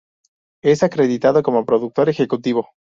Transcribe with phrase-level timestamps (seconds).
[0.63, 2.69] Es acreditado como productor ejecutivo.